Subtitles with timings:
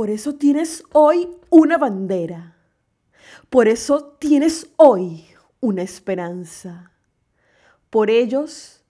[0.00, 2.56] Por eso tienes hoy una bandera.
[3.50, 5.26] Por eso tienes hoy
[5.60, 6.92] una esperanza.
[7.90, 8.82] Por ellos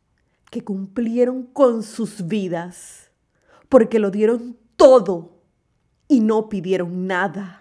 [0.52, 3.10] que cumplieron con sus vidas,
[3.68, 5.42] porque lo dieron todo
[6.06, 7.60] y no pidieron nada.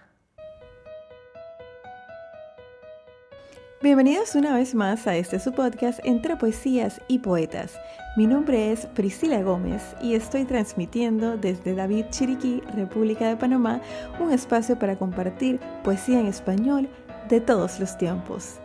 [3.82, 7.80] Bienvenidos una vez más a este su podcast entre poesías y poetas.
[8.18, 13.80] Mi nombre es Priscila Gómez y estoy transmitiendo desde David Chiriquí, República de Panamá,
[14.20, 16.90] un espacio para compartir poesía en español
[17.30, 18.56] de todos los tiempos.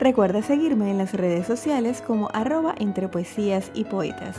[0.00, 4.36] Recuerda seguirme en las redes sociales como arroba entre poesías y poetas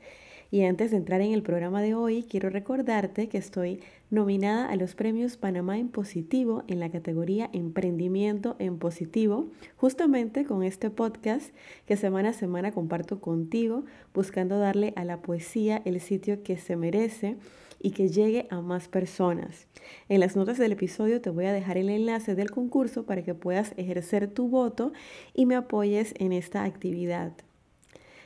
[0.52, 4.76] y antes de entrar en el programa de hoy, quiero recordarte que estoy nominada a
[4.76, 11.56] los premios Panamá en Positivo en la categoría Emprendimiento en Positivo, justamente con este podcast
[11.86, 16.76] que semana a semana comparto contigo, buscando darle a la poesía el sitio que se
[16.76, 17.38] merece
[17.80, 19.68] y que llegue a más personas.
[20.10, 23.34] En las notas del episodio te voy a dejar el enlace del concurso para que
[23.34, 24.92] puedas ejercer tu voto
[25.34, 27.32] y me apoyes en esta actividad.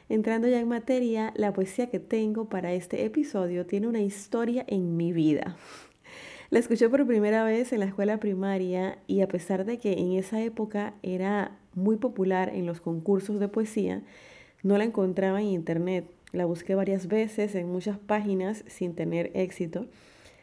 [0.08, 4.96] Entrando ya en materia, la poesía que tengo para este episodio tiene una historia en
[4.96, 5.58] mi vida.
[6.52, 10.14] La escuché por primera vez en la escuela primaria y a pesar de que en
[10.14, 14.04] esa época era muy popular en los concursos de poesía,
[14.62, 16.06] no la encontraba en internet.
[16.32, 19.88] La busqué varias veces en muchas páginas sin tener éxito.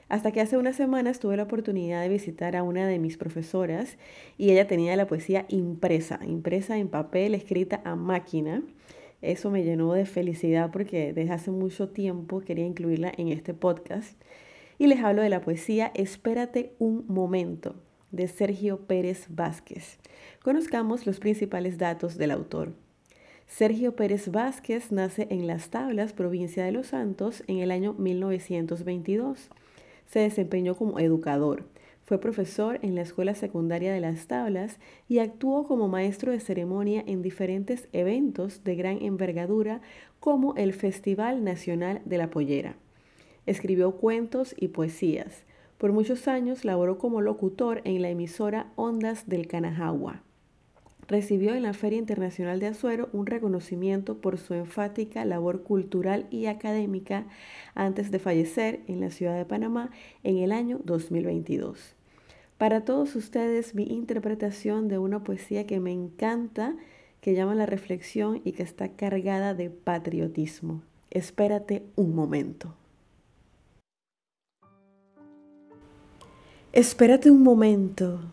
[0.08, 3.96] Hasta que hace unas semanas tuve la oportunidad de visitar a una de mis profesoras
[4.36, 8.62] y ella tenía la poesía impresa, impresa en papel, escrita a máquina.
[9.22, 14.20] Eso me llenó de felicidad porque desde hace mucho tiempo quería incluirla en este podcast.
[14.78, 17.76] Y les hablo de la poesía Espérate un momento
[18.10, 19.98] de Sergio Pérez Vázquez.
[20.42, 22.74] Conozcamos los principales datos del autor.
[23.46, 29.50] Sergio Pérez Vázquez nace en Las Tablas, provincia de Los Santos, en el año 1922.
[30.06, 31.64] Se desempeñó como educador.
[32.04, 37.04] Fue profesor en la Escuela Secundaria de Las Tablas y actuó como maestro de ceremonia
[37.06, 39.80] en diferentes eventos de gran envergadura
[40.18, 42.76] como el Festival Nacional de la Pollera.
[43.46, 45.44] Escribió cuentos y poesías.
[45.78, 50.22] Por muchos años laboró como locutor en la emisora Ondas del Canajagua.
[51.12, 56.46] Recibió en la Feria Internacional de Azuero un reconocimiento por su enfática labor cultural y
[56.46, 57.26] académica
[57.74, 59.90] antes de fallecer en la ciudad de Panamá
[60.22, 61.96] en el año 2022.
[62.56, 66.76] Para todos ustedes, mi interpretación de una poesía que me encanta,
[67.20, 70.80] que llama la reflexión y que está cargada de patriotismo.
[71.10, 72.74] Espérate un momento.
[76.72, 78.32] Espérate un momento.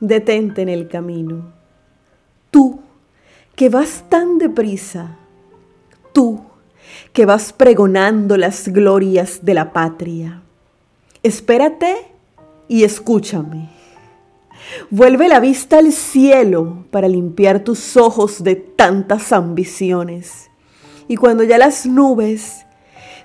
[0.00, 1.53] Detente en el camino
[2.54, 2.78] Tú,
[3.56, 5.16] que vas tan deprisa,
[6.12, 6.40] tú,
[7.12, 10.40] que vas pregonando las glorias de la patria.
[11.24, 11.96] Espérate
[12.68, 13.70] y escúchame.
[14.88, 20.48] Vuelve la vista al cielo para limpiar tus ojos de tantas ambiciones.
[21.08, 22.66] Y cuando ya las nubes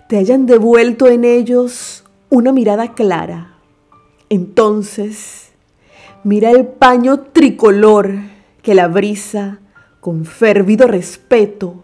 [0.08, 3.60] te hayan devuelto en ellos una mirada clara,
[4.28, 5.52] entonces
[6.24, 8.39] mira el paño tricolor
[8.70, 9.58] que la brisa,
[10.00, 11.84] con férvido respeto,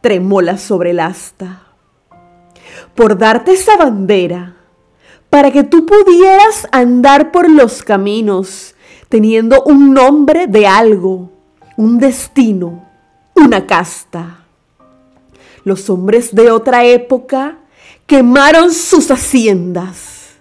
[0.00, 1.62] tremola sobre el asta.
[2.94, 4.54] Por darte esa bandera,
[5.28, 8.76] para que tú pudieras andar por los caminos,
[9.08, 11.32] teniendo un nombre de algo,
[11.76, 12.88] un destino,
[13.34, 14.44] una casta.
[15.64, 17.58] Los hombres de otra época
[18.06, 20.36] quemaron sus haciendas.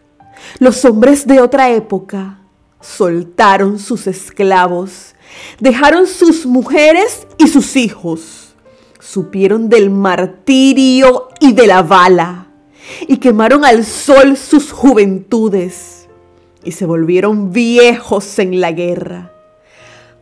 [0.60, 2.38] Los hombres de otra época
[2.80, 5.16] soltaron sus esclavos
[5.60, 8.56] Dejaron sus mujeres y sus hijos.
[9.00, 12.48] Supieron del martirio y de la bala.
[13.08, 16.08] Y quemaron al sol sus juventudes.
[16.64, 19.32] Y se volvieron viejos en la guerra.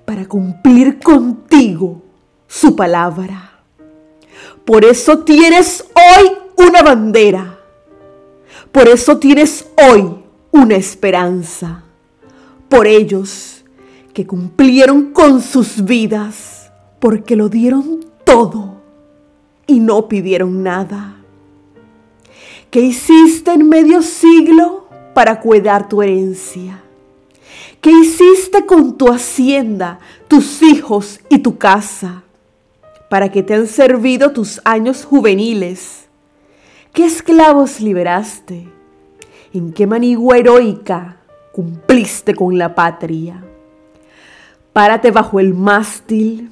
[0.05, 2.01] Para cumplir contigo
[2.47, 3.61] su palabra.
[4.65, 7.59] Por eso tienes hoy una bandera.
[8.71, 11.83] Por eso tienes hoy una esperanza.
[12.69, 13.56] Por ellos
[14.17, 18.81] que cumplieron con sus vidas porque lo dieron todo
[19.67, 21.17] y no pidieron nada.
[22.71, 26.81] ¿Qué hiciste en medio siglo para cuidar tu herencia?
[27.79, 32.23] ¿Qué hiciste con tu hacienda, tus hijos y tu casa?
[33.11, 36.07] ¿Para qué te han servido tus años juveniles?
[36.91, 38.67] ¿Qué esclavos liberaste?
[39.53, 41.17] ¿En qué manigua heroica
[41.51, 43.43] cumpliste con la patria?
[44.77, 46.51] Párate bajo el mástil,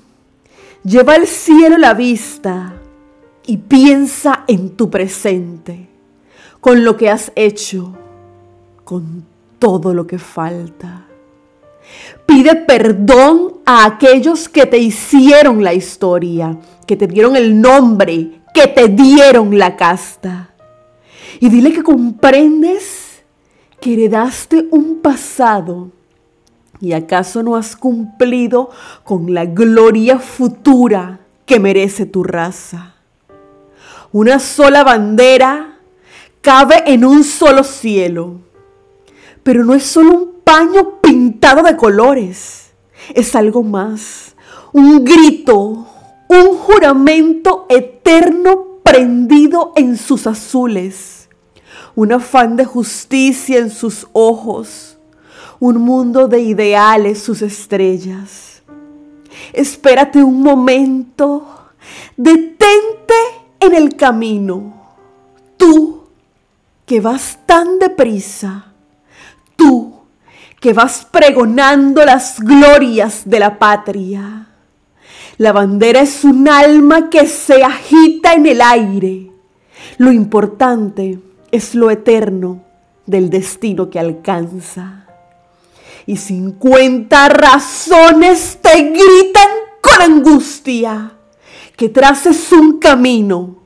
[0.84, 2.74] lleva al cielo la vista
[3.46, 5.88] y piensa en tu presente,
[6.60, 7.96] con lo que has hecho,
[8.84, 9.24] con
[9.60, 11.06] todo lo que falta.
[12.26, 16.58] Pide perdón a aquellos que te hicieron la historia,
[16.88, 20.50] que te dieron el nombre, que te dieron la casta.
[21.40, 23.24] Y dile que comprendes
[23.80, 25.92] que heredaste un pasado
[26.86, 28.70] y acaso no has cumplido
[29.04, 32.94] con la gloria futura que merece tu raza.
[34.12, 35.80] Una sola bandera
[36.42, 38.36] cabe en un solo cielo,
[39.42, 42.76] pero no es solo un paño pintado de colores,
[43.16, 44.36] es algo más,
[44.72, 45.88] un grito,
[46.28, 51.30] un juramento eterno prendido en sus azules,
[51.96, 54.95] un afán de justicia en sus ojos,
[55.66, 58.62] un mundo de ideales sus estrellas.
[59.52, 61.72] Espérate un momento,
[62.16, 63.16] detente
[63.60, 64.74] en el camino,
[65.58, 66.04] tú
[66.86, 68.74] que vas tan deprisa,
[69.56, 69.96] tú
[70.60, 74.48] que vas pregonando las glorias de la patria.
[75.38, 79.32] La bandera es un alma que se agita en el aire.
[79.98, 81.20] Lo importante
[81.52, 82.64] es lo eterno
[83.06, 85.05] del destino que alcanza.
[86.08, 89.50] Y cincuenta razones te gritan
[89.82, 91.14] con angustia
[91.76, 93.64] que traces un camino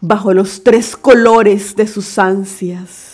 [0.00, 3.10] bajo los tres colores de sus ansias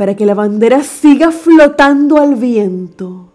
[0.00, 3.34] para que la bandera siga flotando al viento,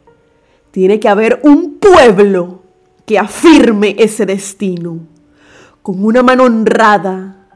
[0.71, 2.63] tiene que haber un pueblo
[3.06, 4.97] que afirme ese destino,
[5.83, 7.50] con una mano honrada,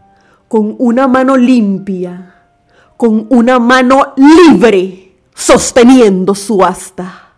[0.48, 2.36] con una mano limpia,
[2.98, 5.09] con una mano libre,
[5.40, 7.30] sosteniendo su asta.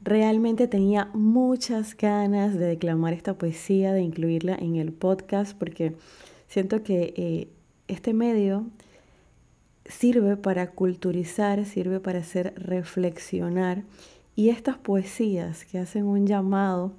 [0.00, 5.96] Realmente tenía muchas ganas de declamar esta poesía, de incluirla en el podcast, porque
[6.46, 7.48] siento que eh,
[7.88, 8.66] este medio
[9.84, 13.82] sirve para culturizar, sirve para hacer reflexionar.
[14.36, 16.92] Y estas poesías que hacen un llamado,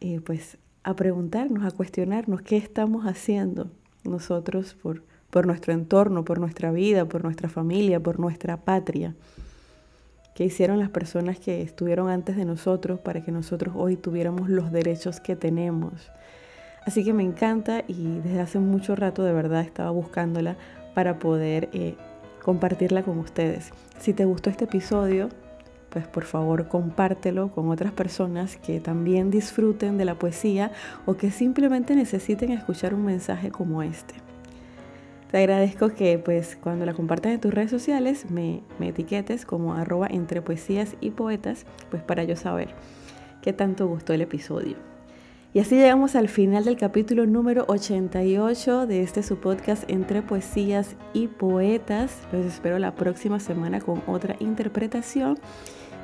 [0.00, 3.70] eh, pues, a preguntarnos, a cuestionarnos qué estamos haciendo
[4.04, 9.14] nosotros por, por nuestro entorno, por nuestra vida, por nuestra familia, por nuestra patria
[10.34, 14.72] que hicieron las personas que estuvieron antes de nosotros para que nosotros hoy tuviéramos los
[14.72, 16.10] derechos que tenemos.
[16.86, 20.56] Así que me encanta y desde hace mucho rato de verdad estaba buscándola
[20.94, 21.94] para poder eh,
[22.42, 23.70] compartirla con ustedes.
[23.98, 25.28] Si te gustó este episodio,
[25.92, 30.72] pues por favor compártelo con otras personas que también disfruten de la poesía
[31.04, 34.14] o que simplemente necesiten escuchar un mensaje como este.
[35.30, 39.74] Te agradezco que pues cuando la compartas en tus redes sociales me, me etiquetes como
[39.74, 42.74] arroba entre poesías y poetas, pues para yo saber
[43.40, 44.91] qué tanto gustó el episodio.
[45.54, 50.96] Y así llegamos al final del capítulo número 88 de este su podcast Entre Poesías
[51.12, 52.20] y Poetas.
[52.32, 55.38] Los espero la próxima semana con otra interpretación.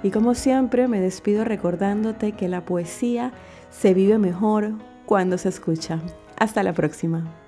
[0.02, 3.32] Y como siempre me despido recordándote que la poesía
[3.70, 4.74] se vive mejor
[5.06, 5.98] cuando se escucha.
[6.36, 7.47] Hasta la próxima.